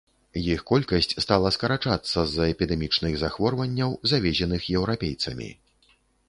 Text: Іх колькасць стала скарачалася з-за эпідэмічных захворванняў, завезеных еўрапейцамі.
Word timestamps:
Іх 0.43 0.61
колькасць 0.69 1.11
стала 1.25 1.51
скарачалася 1.57 2.23
з-за 2.31 2.47
эпідэмічных 2.55 3.13
захворванняў, 3.25 3.95
завезеных 4.15 4.61
еўрапейцамі. 4.81 5.49